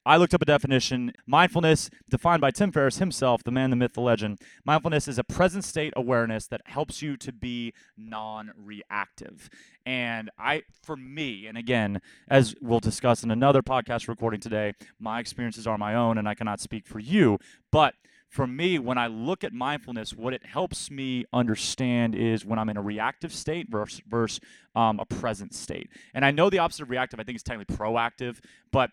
I 0.06 0.18
looked 0.18 0.34
up 0.34 0.40
a 0.40 0.46
definition. 0.46 1.12
Mindfulness, 1.26 1.90
defined 2.08 2.40
by 2.40 2.52
Tim 2.52 2.70
Ferriss 2.70 2.98
himself, 2.98 3.42
the 3.42 3.50
man, 3.50 3.70
the 3.70 3.76
myth, 3.76 3.94
the 3.94 4.00
legend. 4.00 4.40
Mindfulness 4.64 5.08
is 5.08 5.18
a 5.18 5.24
present 5.24 5.64
state 5.64 5.92
awareness 5.96 6.46
that 6.46 6.60
helps 6.64 7.02
you 7.02 7.16
to 7.16 7.32
be 7.32 7.74
non 7.96 8.52
reactive. 8.56 9.50
And 9.84 10.30
I, 10.38 10.62
for 10.84 10.96
me, 10.96 11.48
and 11.48 11.58
again, 11.58 12.00
as 12.28 12.54
we'll 12.62 12.78
discuss 12.78 13.24
in 13.24 13.32
another 13.32 13.62
podcast 13.62 14.06
recording 14.06 14.38
today, 14.38 14.74
my 15.00 15.18
experiences 15.18 15.66
are 15.66 15.76
my 15.76 15.96
own 15.96 16.18
and 16.18 16.28
I 16.28 16.34
cannot 16.34 16.60
speak 16.60 16.86
for 16.86 17.00
you. 17.00 17.40
But 17.72 17.94
for 18.28 18.46
me, 18.46 18.78
when 18.78 18.98
I 18.98 19.08
look 19.08 19.42
at 19.42 19.52
mindfulness, 19.52 20.14
what 20.14 20.32
it 20.32 20.46
helps 20.46 20.88
me 20.88 21.24
understand 21.32 22.14
is 22.14 22.44
when 22.44 22.60
I'm 22.60 22.68
in 22.68 22.76
a 22.76 22.82
reactive 22.82 23.32
state 23.32 23.68
versus, 23.68 24.02
versus 24.08 24.40
um, 24.76 25.00
a 25.00 25.04
present 25.04 25.52
state. 25.52 25.90
And 26.14 26.24
I 26.24 26.30
know 26.30 26.48
the 26.48 26.60
opposite 26.60 26.82
of 26.82 26.90
reactive, 26.90 27.18
I 27.18 27.24
think 27.24 27.34
it's 27.34 27.42
technically 27.42 27.74
proactive, 27.74 28.38
but 28.70 28.90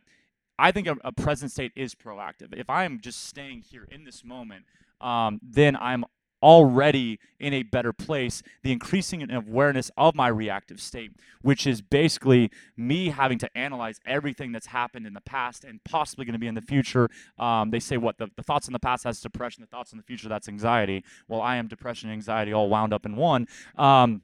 I 0.60 0.72
think 0.72 0.88
a, 0.88 0.98
a, 1.04 1.12
present 1.12 1.52
state 1.52 1.72
is 1.76 1.96
proactive. 1.96 2.56
If 2.56 2.70
I 2.70 2.86
am 2.86 3.00
just 3.02 3.26
staying 3.26 3.64
here 3.64 3.88
in 3.90 4.04
this 4.04 4.24
moment, 4.24 4.66
um, 5.02 5.40
then 5.42 5.76
I'm 5.76 6.06
already 6.44 7.20
in 7.40 7.54
a 7.54 7.64
better 7.64 7.94
place. 7.94 8.44
The 8.62 8.72
increasing 8.72 9.32
awareness 9.32 9.90
of 9.98 10.14
my 10.14 10.28
reactive 10.28 10.80
state, 10.82 11.12
which 11.42 11.66
is 11.66 11.82
basically 11.82 12.52
me 12.76 13.10
having 13.10 13.40
to 13.40 13.58
analyze 13.58 14.00
everything 14.06 14.52
that's 14.52 14.68
happened 14.68 15.08
in 15.08 15.14
the 15.14 15.22
past 15.22 15.64
and 15.64 15.82
possibly 15.86 16.26
going 16.26 16.34
to 16.34 16.40
be 16.40 16.48
in 16.48 16.56
the 16.56 16.62
future. 16.62 17.10
Um, 17.40 17.72
they 17.72 17.80
say 17.80 17.98
what 17.98 18.18
the, 18.18 18.28
the 18.36 18.44
thoughts 18.44 18.68
in 18.68 18.74
the 18.74 18.80
past 18.80 19.06
that's 19.06 19.22
depression, 19.22 19.62
the 19.62 19.68
thoughts 19.68 19.94
in 19.94 19.98
the 19.98 20.04
future 20.04 20.28
that's 20.28 20.50
anxiety. 20.50 21.04
Well, 21.28 21.42
I 21.42 21.56
am 21.56 21.68
depression 21.68 22.10
and 22.10 22.18
anxiety 22.18 22.54
all 22.54 22.70
wound 22.70 22.94
up 22.94 23.06
in 23.06 23.16
one. 23.16 23.48
Um, 23.78 24.22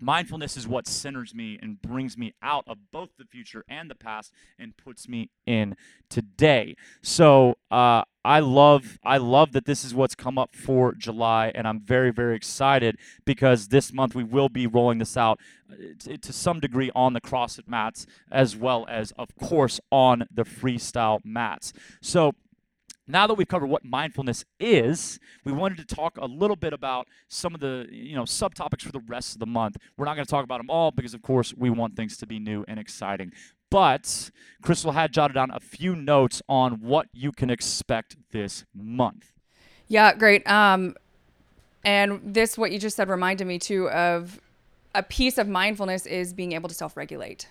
Mindfulness 0.00 0.56
is 0.56 0.66
what 0.66 0.86
centers 0.86 1.34
me 1.34 1.58
and 1.60 1.80
brings 1.80 2.16
me 2.16 2.34
out 2.42 2.64
of 2.66 2.78
both 2.90 3.10
the 3.18 3.24
future 3.24 3.64
and 3.68 3.90
the 3.90 3.94
past 3.94 4.32
and 4.58 4.76
puts 4.76 5.08
me 5.08 5.30
in 5.46 5.76
today. 6.08 6.76
So 7.02 7.56
uh, 7.70 8.02
I 8.24 8.40
love 8.40 8.98
I 9.04 9.18
love 9.18 9.52
that 9.52 9.64
this 9.66 9.84
is 9.84 9.94
what's 9.94 10.14
come 10.14 10.38
up 10.38 10.54
for 10.54 10.94
July, 10.94 11.52
and 11.54 11.66
I'm 11.68 11.80
very 11.80 12.10
very 12.10 12.36
excited 12.36 12.98
because 13.24 13.68
this 13.68 13.92
month 13.92 14.14
we 14.14 14.24
will 14.24 14.48
be 14.48 14.66
rolling 14.66 14.98
this 14.98 15.16
out 15.16 15.38
uh, 15.70 15.74
to, 16.00 16.18
to 16.18 16.32
some 16.32 16.60
degree 16.60 16.90
on 16.94 17.12
the 17.12 17.20
CrossFit 17.20 17.68
mats 17.68 18.06
as 18.30 18.56
well 18.56 18.86
as 18.88 19.12
of 19.12 19.34
course 19.36 19.80
on 19.90 20.26
the 20.30 20.44
freestyle 20.44 21.20
mats. 21.24 21.72
So 22.00 22.34
now 23.10 23.26
that 23.26 23.34
we've 23.34 23.48
covered 23.48 23.66
what 23.66 23.84
mindfulness 23.84 24.44
is, 24.58 25.18
we 25.44 25.52
wanted 25.52 25.78
to 25.78 25.94
talk 25.94 26.16
a 26.18 26.26
little 26.26 26.56
bit 26.56 26.72
about 26.72 27.08
some 27.28 27.54
of 27.54 27.60
the 27.60 27.86
you 27.90 28.14
know 28.14 28.24
subtopics 28.24 28.82
for 28.82 28.92
the 28.92 29.02
rest 29.06 29.34
of 29.34 29.40
the 29.40 29.46
month. 29.46 29.76
We're 29.96 30.06
not 30.06 30.14
going 30.14 30.26
to 30.26 30.30
talk 30.30 30.44
about 30.44 30.58
them 30.58 30.70
all 30.70 30.90
because, 30.90 31.14
of 31.14 31.22
course, 31.22 31.54
we 31.56 31.70
want 31.70 31.96
things 31.96 32.16
to 32.18 32.26
be 32.26 32.38
new 32.38 32.64
and 32.68 32.78
exciting. 32.78 33.32
But 33.70 34.30
Crystal 34.62 34.92
had 34.92 35.12
jotted 35.12 35.34
down 35.34 35.50
a 35.52 35.60
few 35.60 35.94
notes 35.94 36.42
on 36.48 36.80
what 36.80 37.06
you 37.12 37.30
can 37.30 37.50
expect 37.50 38.16
this 38.32 38.64
month. 38.74 39.32
Yeah, 39.86 40.14
great. 40.14 40.46
Um, 40.48 40.96
and 41.84 42.20
this, 42.34 42.58
what 42.58 42.72
you 42.72 42.78
just 42.78 42.96
said, 42.96 43.08
reminded 43.08 43.46
me 43.46 43.58
too 43.58 43.88
of 43.90 44.40
a 44.94 45.02
piece 45.02 45.38
of 45.38 45.48
mindfulness 45.48 46.04
is 46.04 46.32
being 46.32 46.52
able 46.52 46.68
to 46.68 46.74
self-regulate. 46.74 47.48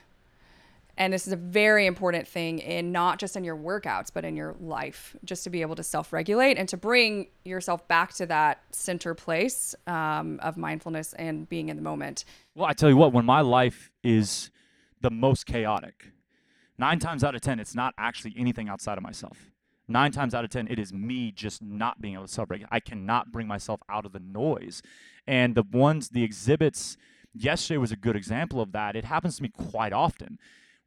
And 1.00 1.14
this 1.14 1.26
is 1.26 1.32
a 1.32 1.38
very 1.38 1.86
important 1.86 2.28
thing 2.28 2.60
in 2.60 2.92
not 2.92 3.20
just 3.20 3.38
in 3.38 3.46
your 3.46 3.56
workouts, 3.56 4.10
but 4.14 4.26
in 4.26 4.36
your 4.36 4.54
life, 4.60 5.16
just 5.24 5.46
to 5.46 5.50
be 5.50 5.62
able 5.62 5.76
to 5.76 5.84
self 5.84 6.12
regulate 6.12 6.58
and 6.58 6.68
to 6.68 6.76
bring 6.76 7.28
yourself 7.46 7.88
back 7.88 8.14
to 8.16 8.26
that 8.26 8.62
center 8.72 9.16
place 9.16 9.74
um, 9.88 10.42
of 10.44 10.58
mindfulness 10.58 11.14
and 11.14 11.48
being 11.48 11.70
in 11.70 11.78
the 11.78 11.82
moment. 11.82 12.26
Well, 12.54 12.66
I 12.66 12.74
tell 12.74 12.90
you 12.90 12.98
what, 12.98 13.14
when 13.14 13.26
my 13.26 13.40
life 13.40 13.90
is 14.04 14.52
the 15.00 15.10
most 15.10 15.46
chaotic, 15.46 16.12
nine 16.78 17.00
times 17.00 17.24
out 17.24 17.34
of 17.34 17.40
10, 17.40 17.62
it's 17.62 17.76
not 17.76 17.94
actually 17.98 18.34
anything 18.38 18.68
outside 18.68 18.98
of 18.98 19.04
myself. 19.04 19.52
Nine 19.88 20.12
times 20.12 20.36
out 20.36 20.44
of 20.44 20.50
10, 20.50 20.68
it 20.68 20.78
is 20.78 20.92
me 20.92 21.32
just 21.32 21.62
not 21.62 22.02
being 22.02 22.16
able 22.16 22.28
to 22.28 22.32
self 22.32 22.50
regulate. 22.50 22.74
I 22.74 22.82
cannot 22.82 23.32
bring 23.32 23.48
myself 23.48 23.80
out 23.90 24.06
of 24.06 24.12
the 24.12 24.20
noise. 24.20 24.82
And 25.26 25.56
the 25.56 25.64
ones, 25.64 26.10
the 26.10 26.26
exhibits, 26.26 26.98
yesterday 27.34 27.78
was 27.78 27.94
a 27.94 27.96
good 27.96 28.18
example 28.18 28.60
of 28.60 28.74
that. 28.74 28.98
It 28.98 29.06
happens 29.06 29.38
to 29.38 29.44
me 29.44 29.50
quite 29.50 29.94
often 29.94 30.40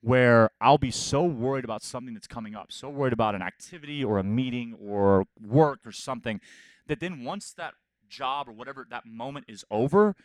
where 0.03 0.51
I'll 0.61 0.79
be 0.79 0.91
so 0.91 1.25
worried 1.25 1.65
about 1.65 1.83
something 1.83 2.13
that's 2.13 2.27
coming 2.27 2.55
up, 2.55 2.73
so 2.73 2.91
worried 2.91 3.13
about 3.13 3.35
an 3.35 3.43
activity 3.43 4.05
or 4.05 4.19
a 4.19 4.25
meeting 4.25 4.77
or 4.85 5.27
work 5.41 5.81
or 5.87 5.93
something, 5.93 6.41
that 6.89 7.01
then 7.01 7.25
once 7.25 7.53
that 7.53 7.75
job 8.09 8.49
or 8.49 8.53
whatever 8.53 8.87
that 8.91 9.07
moment 9.07 9.47
is 9.49 9.65
over, 9.71 10.17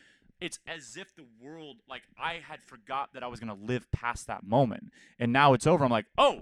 it's 0.42 0.60
as 0.68 0.98
if 0.98 1.16
the 1.16 1.26
world, 1.40 1.78
like 1.88 2.04
I 2.20 2.42
had 2.48 2.64
forgot 2.64 3.14
that 3.14 3.24
I 3.24 3.28
was 3.28 3.40
going 3.40 3.56
to 3.56 3.66
live 3.66 3.92
past 3.92 4.28
that 4.28 4.44
moment. 4.44 4.92
And 5.20 5.32
now 5.32 5.54
it's 5.54 5.68
over. 5.68 5.86
I'm 5.86 5.92
like, 5.92 6.08
oh, 6.18 6.42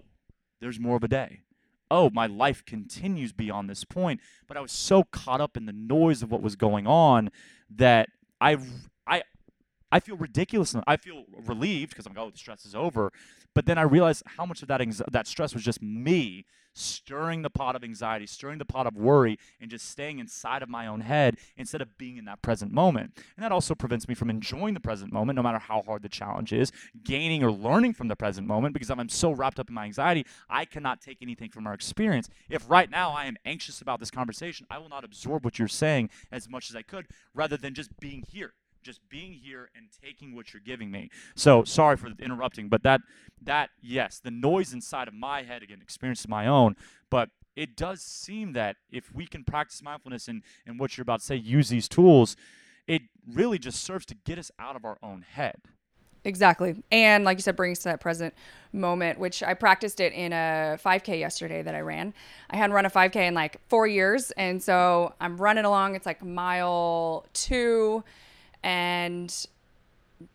there's 0.61 0.79
more 0.79 0.95
of 0.95 1.03
a 1.03 1.09
day. 1.09 1.41
Oh, 1.91 2.09
my 2.09 2.25
life 2.25 2.65
continues 2.65 3.31
beyond 3.33 3.69
this 3.69 3.83
point. 3.83 4.21
But 4.47 4.57
I 4.57 4.61
was 4.61 4.71
so 4.71 5.03
caught 5.03 5.41
up 5.41 5.55
in 5.55 5.65
the 5.65 5.73
noise 5.73 6.23
of 6.23 6.31
what 6.31 6.41
was 6.41 6.55
going 6.55 6.87
on 6.87 7.31
that 7.69 8.09
I 8.39 8.57
I 9.05 9.23
I 9.95 10.01
feel 10.01 10.17
ridiculous. 10.17 10.75
I 10.85 10.97
feel 10.97 11.23
relieved 11.45 11.91
because 11.91 12.05
I'm 12.05 12.13
like, 12.13 12.21
oh, 12.21 12.29
the 12.29 12.37
stress 12.37 12.65
is 12.65 12.75
over. 12.75 13.13
But 13.53 13.65
then 13.65 13.77
I 13.77 13.83
realize 13.83 14.21
how 14.25 14.45
much 14.45 14.61
of 14.61 14.67
that 14.67 14.81
that 15.09 15.25
stress 15.25 15.53
was 15.53 15.63
just 15.63 15.81
me 15.81 16.43
stirring 16.73 17.43
the 17.43 17.49
pot 17.49 17.77
of 17.77 17.83
anxiety, 17.85 18.27
stirring 18.27 18.57
the 18.57 18.65
pot 18.65 18.85
of 18.85 18.97
worry, 18.97 19.39
and 19.61 19.71
just 19.71 19.89
staying 19.89 20.19
inside 20.19 20.61
of 20.61 20.67
my 20.67 20.85
own 20.85 20.99
head 20.99 21.37
instead 21.55 21.81
of 21.81 21.97
being 21.97 22.17
in 22.17 22.25
that 22.25 22.41
present 22.41 22.73
moment. 22.73 23.13
And 23.37 23.45
that 23.45 23.53
also 23.53 23.73
prevents 23.73 24.09
me 24.09 24.15
from 24.15 24.29
enjoying 24.29 24.73
the 24.73 24.81
present 24.81 25.13
moment, 25.13 25.37
no 25.37 25.43
matter 25.43 25.59
how 25.59 25.81
hard 25.83 26.03
the 26.03 26.09
challenge 26.09 26.51
is, 26.51 26.73
gaining 27.05 27.41
or 27.41 27.49
learning 27.49 27.93
from 27.93 28.09
the 28.09 28.17
present 28.17 28.45
moment, 28.45 28.73
because 28.73 28.89
I'm 28.89 29.07
so 29.07 29.31
wrapped 29.31 29.61
up 29.61 29.69
in 29.69 29.75
my 29.75 29.85
anxiety, 29.85 30.25
I 30.49 30.65
cannot 30.65 30.99
take 30.99 31.19
anything 31.21 31.51
from 31.51 31.65
our 31.67 31.73
experience. 31.73 32.27
If 32.49 32.69
right 32.69 32.89
now 32.89 33.11
I 33.11 33.27
am 33.27 33.37
anxious 33.45 33.79
about 33.79 34.01
this 34.01 34.11
conversation, 34.11 34.67
I 34.69 34.77
will 34.77 34.89
not 34.89 35.05
absorb 35.05 35.45
what 35.45 35.57
you're 35.57 35.69
saying 35.69 36.09
as 36.33 36.49
much 36.49 36.69
as 36.69 36.75
I 36.75 36.81
could, 36.81 37.07
rather 37.33 37.55
than 37.55 37.73
just 37.73 37.97
being 38.01 38.25
here 38.27 38.51
just 38.85 39.01
being 39.09 39.33
here 39.33 39.69
and 39.75 39.87
taking 40.03 40.35
what 40.35 40.53
you're 40.53 40.61
giving 40.61 40.91
me. 40.91 41.09
So 41.35 41.63
sorry 41.63 41.97
for 41.97 42.07
interrupting, 42.19 42.69
but 42.69 42.83
that 42.83 43.01
that 43.41 43.71
yes, 43.81 44.19
the 44.19 44.31
noise 44.31 44.73
inside 44.73 45.07
of 45.07 45.13
my 45.13 45.43
head 45.43 45.63
again, 45.63 45.79
experience 45.81 46.23
of 46.23 46.29
my 46.29 46.47
own, 46.47 46.75
but 47.09 47.29
it 47.55 47.75
does 47.75 48.01
seem 48.01 48.53
that 48.53 48.75
if 48.91 49.13
we 49.13 49.25
can 49.25 49.43
practice 49.43 49.81
mindfulness 49.81 50.27
and, 50.27 50.43
and 50.65 50.79
what 50.79 50.97
you're 50.97 51.03
about 51.03 51.21
to 51.21 51.25
say, 51.25 51.35
use 51.35 51.69
these 51.69 51.87
tools, 51.87 52.35
it 52.87 53.01
really 53.27 53.57
just 53.57 53.83
serves 53.83 54.05
to 54.07 54.15
get 54.15 54.37
us 54.37 54.51
out 54.59 54.75
of 54.75 54.85
our 54.85 54.97
own 55.01 55.21
head. 55.21 55.55
Exactly. 56.25 56.83
And 56.91 57.23
like 57.23 57.37
you 57.37 57.43
said, 57.43 57.55
brings 57.55 57.79
to 57.79 57.85
that 57.85 58.01
present 58.01 58.33
moment, 58.73 59.19
which 59.19 59.43
I 59.43 59.53
practiced 59.53 59.99
it 59.99 60.11
in 60.11 60.33
a 60.33 60.77
5K 60.83 61.19
yesterday 61.19 61.61
that 61.61 61.75
I 61.75 61.81
ran. 61.81 62.13
I 62.49 62.57
hadn't 62.57 62.73
run 62.73 62.85
a 62.85 62.89
5K 62.89 63.15
in 63.15 63.33
like 63.35 63.61
four 63.69 63.85
years. 63.85 64.31
And 64.31 64.61
so 64.61 65.13
I'm 65.21 65.37
running 65.37 65.65
along. 65.65 65.95
It's 65.95 66.07
like 66.07 66.23
mile 66.23 67.27
two 67.33 68.03
and 68.65 69.47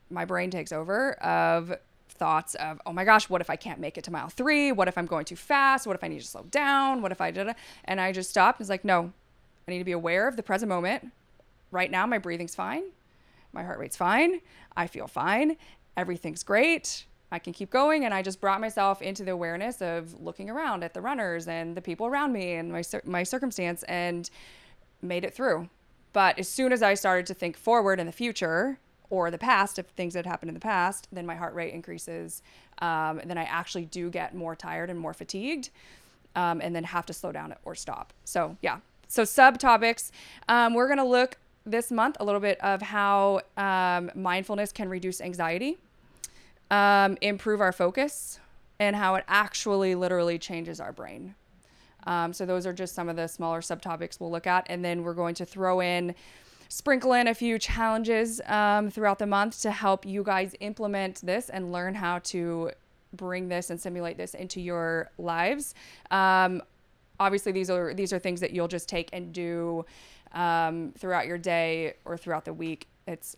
my 0.09 0.25
brain 0.25 0.51
takes 0.51 0.73
over 0.73 1.15
of 1.15 1.75
thoughts 2.09 2.55
of 2.55 2.81
oh 2.87 2.93
my 2.93 3.05
gosh 3.05 3.29
what 3.29 3.41
if 3.41 3.51
i 3.51 3.57
can't 3.57 3.81
make 3.81 3.99
it 3.99 4.05
to 4.05 4.11
mile 4.11 4.29
three? 4.29 4.73
What 4.73 4.89
if 4.89 4.97
i'm 4.97 5.07
going 5.07 5.25
too 5.25 5.37
fast? 5.37 5.87
What 5.87 5.97
if 5.97 6.05
i 6.05 6.09
need 6.09 6.21
to 6.21 6.27
slow 6.27 6.45
down? 6.51 7.03
What 7.03 7.13
if 7.13 7.21
i 7.21 7.31
did 7.31 7.49
and 7.85 8.01
i 8.01 8.13
just 8.13 8.31
stopped 8.31 8.59
and 8.59 8.65
was 8.65 8.71
like 8.71 8.85
no 8.85 9.13
i 9.67 9.71
need 9.71 9.79
to 9.79 9.85
be 9.85 9.93
aware 9.93 10.29
of 10.29 10.37
the 10.37 10.43
present 10.43 10.69
moment. 10.69 11.13
Right 11.73 11.91
now 11.91 12.07
my 12.07 12.19
breathing's 12.19 12.55
fine. 12.55 12.85
My 13.53 13.65
heart 13.65 13.81
rate's 13.81 13.97
fine. 13.97 14.41
I 14.77 14.87
feel 14.87 15.09
fine. 15.09 15.57
Everything's 15.97 16.45
great. 16.45 17.05
I 17.33 17.41
can 17.41 17.53
keep 17.53 17.71
going. 17.71 18.05
And 18.05 18.15
i 18.15 18.23
just 18.23 18.41
brought 18.41 18.61
myself 18.61 19.03
into 19.03 19.25
the 19.25 19.33
awareness 19.33 19.83
of 19.83 20.21
looking 20.21 20.49
around 20.51 20.85
at 20.85 20.95
the 20.95 21.01
runners 21.01 21.49
and 21.49 21.77
the 21.77 21.83
people 21.83 22.07
around 22.07 22.33
me 22.33 22.53
and 22.53 22.71
my, 22.71 22.85
my 23.05 23.25
circumstance 23.25 23.83
and 23.85 24.31
made 25.03 25.25
it 25.25 25.35
through 25.35 25.69
but 26.13 26.39
as 26.39 26.49
soon 26.49 26.73
as 26.73 26.83
I 26.83 26.95
started 26.95 27.27
to 27.27 27.35
think 27.35 27.57
forward 27.57 28.01
in 28.01 28.07
the 28.07 28.13
future 28.13 28.79
or 29.11 29.31
the 29.31 29.39
past, 29.39 29.79
if 29.79 29.87
things 29.87 30.15
had 30.15 30.27
happened 30.27 30.51
in 30.51 30.55
the 30.55 30.61
past, 30.61 31.09
then 31.13 31.27
my 31.27 31.35
heart 31.35 31.55
rate 31.55 31.75
increases. 31.75 32.43
Um, 32.79 33.21
then 33.25 33.39
I 33.39 33.45
actually 33.45 33.85
do 33.85 34.11
get 34.11 34.35
more 34.35 34.55
tired 34.57 34.91
and 34.91 34.99
more 34.99 35.13
fatigued 35.13 35.71
um, 36.37 36.61
and 36.61 36.75
then 36.75 36.85
have 36.85 37.07
to 37.07 37.13
slow 37.13 37.33
down 37.33 37.55
or 37.65 37.75
stop. 37.75 38.13
So, 38.25 38.57
yeah. 38.63 38.79
So, 39.09 39.23
subtopics. 39.25 40.13
Um, 40.49 40.75
we're 40.75 40.87
going 40.87 40.99
to 40.99 41.05
look 41.05 41.37
this 41.67 41.91
month 41.91 42.17
a 42.21 42.25
little 42.25 42.41
bit 42.41 42.61
of 42.61 42.81
how 42.81 43.41
um, 43.57 44.11
mindfulness 44.15 44.73
can 44.73 44.89
reduce 44.89 45.21
anxiety, 45.21 45.79
um, 46.71 47.19
improve 47.21 47.61
our 47.61 47.73
focus, 47.73 48.39
and 48.79 48.97
how 48.97 49.17
it 49.17 49.25
actually 49.29 49.95
literally 49.95 50.39
changes 50.39 50.81
our 50.81 50.93
brain. 50.93 51.35
Um, 52.07 52.33
so 52.33 52.47
those 52.47 52.67
are 52.67 52.73
just 52.73 52.95
some 52.95 53.09
of 53.09 53.17
the 53.17 53.27
smaller 53.27 53.61
subtopics 53.61 54.21
we'll 54.21 54.31
look 54.31 54.47
at. 54.47 54.67
And 54.69 54.85
then 54.85 55.03
we're 55.03 55.15
going 55.15 55.35
to 55.37 55.45
throw 55.45 55.81
in, 55.81 56.15
sprinkle 56.69 57.13
in 57.13 57.29
a 57.29 57.35
few 57.35 57.59
challenges 57.59 58.41
um, 58.47 58.91
throughout 58.91 59.19
the 59.19 59.27
month 59.27 59.61
to 59.63 59.71
help 59.71 60.07
you 60.07 60.23
guys 60.23 60.55
implement 60.61 61.21
this 61.23 61.49
and 61.49 61.73
learn 61.73 61.95
how 61.95 62.21
to 62.21 62.71
bring 63.13 63.49
this 63.49 63.71
and 63.71 63.81
simulate 63.81 64.17
this 64.17 64.35
into 64.35 64.61
your 64.61 65.11
lives. 65.19 65.75
Um, 66.11 66.63
obviously, 67.19 67.53
these 67.53 67.71
are 67.71 67.93
these 67.95 68.13
are 68.13 68.19
things 68.19 68.41
that 68.41 68.53
you'll 68.53 68.69
just 68.69 68.89
take 68.89 69.11
and 69.13 69.33
do 69.33 69.85
um, 70.33 70.93
throughout 70.97 71.27
your 71.27 71.39
day 71.39 71.95
or 72.05 72.17
throughout 72.17 72.45
the 72.45 72.53
week. 72.53 72.87
It's 73.07 73.37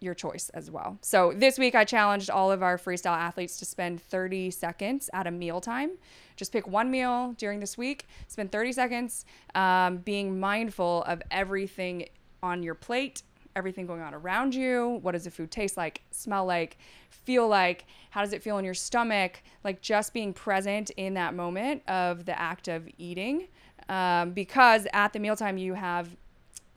your 0.00 0.14
choice 0.14 0.50
as 0.50 0.70
well. 0.70 0.98
So 1.00 1.32
this 1.34 1.58
week 1.58 1.74
I 1.74 1.84
challenged 1.84 2.30
all 2.30 2.52
of 2.52 2.62
our 2.62 2.78
freestyle 2.78 3.16
athletes 3.16 3.58
to 3.58 3.64
spend 3.64 4.00
30 4.00 4.50
seconds 4.50 5.08
at 5.12 5.26
a 5.26 5.30
mealtime. 5.30 5.92
Just 6.36 6.52
pick 6.52 6.66
one 6.66 6.90
meal 6.90 7.34
during 7.38 7.60
this 7.60 7.78
week, 7.78 8.06
spend 8.28 8.52
30 8.52 8.72
seconds 8.72 9.24
um, 9.54 9.98
being 9.98 10.38
mindful 10.38 11.02
of 11.04 11.22
everything 11.30 12.06
on 12.42 12.62
your 12.62 12.74
plate, 12.74 13.22
everything 13.56 13.86
going 13.86 14.02
on 14.02 14.14
around 14.14 14.54
you. 14.54 14.98
What 15.02 15.12
does 15.12 15.24
the 15.24 15.30
food 15.30 15.50
taste 15.50 15.76
like, 15.76 16.02
smell 16.10 16.44
like, 16.44 16.76
feel 17.08 17.48
like? 17.48 17.86
How 18.10 18.20
does 18.20 18.34
it 18.34 18.42
feel 18.42 18.58
in 18.58 18.64
your 18.64 18.74
stomach? 18.74 19.42
Like 19.64 19.80
just 19.80 20.12
being 20.12 20.34
present 20.34 20.90
in 20.90 21.14
that 21.14 21.34
moment 21.34 21.82
of 21.88 22.26
the 22.26 22.38
act 22.38 22.68
of 22.68 22.86
eating. 22.98 23.48
Um, 23.88 24.32
because 24.32 24.86
at 24.92 25.12
the 25.12 25.18
mealtime, 25.18 25.56
you 25.56 25.74
have 25.74 26.14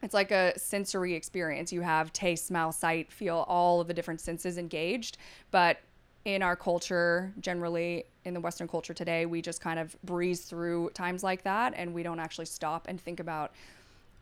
it's 0.02 0.14
like 0.14 0.32
a 0.32 0.58
sensory 0.58 1.14
experience. 1.14 1.72
You 1.74 1.82
have 1.82 2.14
taste, 2.14 2.48
smell, 2.48 2.72
sight, 2.72 3.12
feel, 3.12 3.46
all 3.48 3.82
of 3.82 3.88
the 3.88 3.94
different 3.94 4.22
senses 4.22 4.58
engaged. 4.58 5.18
But 5.52 5.80
in 6.26 6.42
our 6.42 6.56
culture, 6.56 7.34
generally 7.40 8.06
in 8.26 8.34
the 8.34 8.40
Western 8.40 8.68
culture 8.68 8.94
today, 8.94 9.26
we 9.26 9.42
just 9.42 9.62
kind 9.62 9.80
of 9.80 9.96
breeze 10.04 10.42
through 10.42 10.92
times 10.92 11.24
like 11.24 11.44
that 11.44 11.74
and 11.76 11.94
we 11.94 12.04
don't 12.04 12.20
actually 12.20 12.46
stop 12.46 12.88
and 12.88 13.00
think 13.00 13.20
about 13.20 13.52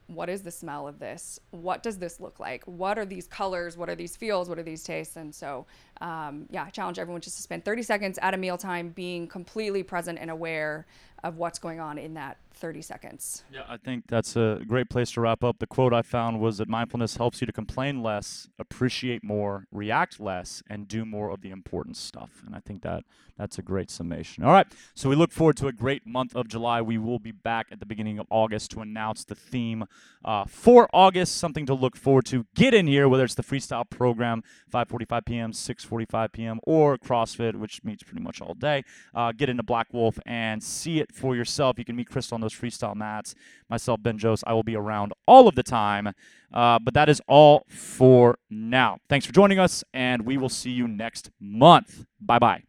what 0.08 0.30
is 0.30 0.42
the 0.42 0.52
smell 0.52 0.88
of 0.88 1.00
this? 1.00 1.38
What 1.52 1.84
does 1.84 1.98
this 1.98 2.22
look 2.22 2.40
like? 2.40 2.64
What 2.64 2.98
are 2.98 3.06
these 3.06 3.28
colors? 3.28 3.76
What 3.76 3.90
are 3.90 3.96
these 3.96 4.16
feels? 4.16 4.48
What 4.48 4.58
are 4.58 4.64
these 4.64 4.84
tastes? 4.84 5.18
And 5.18 5.36
so 5.36 5.66
um, 6.00 6.46
yeah, 6.50 6.64
I 6.64 6.70
challenge 6.70 6.98
everyone 6.98 7.22
just 7.22 7.36
to 7.36 7.42
spend 7.42 7.66
30 7.66 7.84
seconds 7.84 8.20
at 8.22 8.34
a 8.34 8.38
mealtime 8.38 8.90
being 8.90 9.28
completely 9.28 9.84
present 9.84 10.18
and 10.20 10.32
aware 10.32 10.86
of 11.24 11.38
what's 11.38 11.60
going 11.60 11.80
on 11.80 11.98
in 11.98 12.14
that 12.16 12.38
30 12.58 12.82
seconds. 12.82 13.44
Yeah, 13.52 13.62
I 13.68 13.78
think 13.78 14.06
that's 14.08 14.36
a 14.36 14.62
great 14.68 14.90
place 14.90 15.12
to 15.12 15.22
wrap 15.22 15.44
up. 15.44 15.60
The 15.60 15.68
quote 15.68 15.94
I 15.94 16.02
found 16.02 16.40
was 16.40 16.58
that 16.58 16.68
mindfulness 16.68 17.18
helps 17.18 17.40
you 17.42 17.48
to 17.48 17.54
complain 17.54 18.02
less, 18.02 18.50
appreciate 18.58 19.24
more, 19.24 19.68
react 19.72 20.20
less, 20.20 20.64
and 20.70 20.88
do 20.88 21.06
more 21.06 21.30
of 21.30 21.42
the 21.42 21.52
important 21.52 21.98
stuff. 21.98 22.42
And 22.46 22.56
I 22.56 22.60
think 22.60 22.82
that 22.82 23.04
that's 23.38 23.60
a 23.60 23.62
great 23.62 23.92
summation. 23.92 24.44
All 24.44 24.52
right, 24.52 24.66
so 24.96 25.10
we 25.10 25.16
look 25.16 25.32
forward 25.32 25.58
to 25.58 25.68
a 25.68 25.72
great 25.72 26.08
month 26.08 26.36
of 26.36 26.48
July. 26.48 26.82
We 26.82 26.98
will 26.98 27.20
be 27.20 27.32
back 27.32 27.68
at 27.72 27.80
the 27.80 27.86
beginning 27.86 28.18
of 28.18 28.26
August 28.32 28.72
to 28.72 28.82
announce 28.82 29.24
the 29.24 29.36
theme 29.36 29.86
uh, 30.26 30.46
for 30.46 30.90
August. 30.92 31.38
Something 31.38 31.68
to 31.68 31.76
look 31.76 31.96
forward 31.96 32.26
to. 32.28 32.48
Get 32.56 32.74
in 32.74 32.88
here, 32.88 33.08
whether 33.08 33.24
it's 33.24 33.36
the 33.36 33.44
freestyle 33.44 33.88
program, 33.88 34.44
5:45 34.74 35.26
p.m., 35.26 35.52
6:45 35.52 36.32
p.m., 36.32 36.60
or 36.64 36.98
CrossFit, 36.98 37.56
which 37.56 37.84
meets 37.84 38.02
pretty 38.02 38.24
much 38.24 38.42
all 38.42 38.56
day. 38.56 38.84
Uh, 39.14 39.32
get 39.32 39.50
into 39.50 39.64
Black 39.64 39.94
Wolf 39.94 40.18
and 40.26 40.64
see 40.64 41.00
it 41.00 41.07
for 41.12 41.36
yourself. 41.36 41.78
You 41.80 41.86
can 41.86 41.96
meet 41.96 42.10
Crystal 42.10 42.36
on 42.36 42.42
those 42.42 42.54
freestyle 42.54 42.96
mats. 42.96 43.36
Myself, 43.70 44.02
Ben 44.02 44.18
Jose, 44.20 44.44
I 44.46 44.54
will 44.54 44.64
be 44.64 44.76
around 44.76 45.14
all 45.28 45.48
of 45.48 45.56
the 45.56 45.64
time. 45.64 46.14
Uh, 46.54 46.80
but 46.80 46.94
that 46.94 47.10
is 47.10 47.22
all 47.28 47.66
for 47.68 48.38
now. 48.50 49.00
Thanks 49.10 49.26
for 49.26 49.34
joining 49.34 49.60
us, 49.60 49.84
and 49.94 50.26
we 50.26 50.38
will 50.38 50.50
see 50.50 50.72
you 50.72 50.88
next 50.88 51.30
month. 51.40 52.06
Bye 52.22 52.40
bye. 52.40 52.67